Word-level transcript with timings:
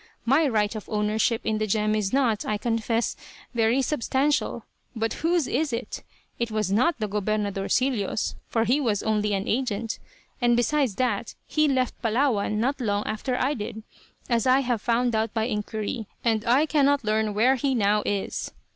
My 0.25 0.47
right 0.47 0.73
of 0.75 0.89
ownership 0.89 1.41
in 1.43 1.59
the 1.59 1.67
gem 1.67 1.93
is 1.93 2.11
not, 2.11 2.43
I 2.43 2.57
confess, 2.57 3.15
very 3.53 3.83
substantial; 3.83 4.65
but 4.95 5.13
whose 5.21 5.45
is 5.45 5.71
it? 5.71 6.01
It 6.39 6.49
was 6.49 6.71
not 6.71 6.97
the 6.97 7.07
"Gobernadorcillo's," 7.07 8.33
for 8.47 8.63
he 8.63 8.79
was 8.81 9.03
only 9.03 9.35
an 9.35 9.47
agent; 9.47 9.99
and 10.41 10.57
besides 10.57 10.95
that 10.95 11.35
he 11.45 11.67
left 11.67 12.01
Palawan 12.01 12.53
not 12.59 12.81
long 12.81 13.03
after 13.05 13.37
I 13.37 13.53
did, 13.53 13.83
as 14.27 14.47
I 14.47 14.61
have 14.61 14.81
found 14.81 15.13
out 15.13 15.35
by 15.35 15.43
inquiry, 15.43 16.07
and 16.23 16.43
I 16.45 16.65
cannot 16.65 17.03
learn 17.03 17.35
where 17.35 17.53
he 17.53 17.75
now 17.75 18.01
is. 18.03 18.49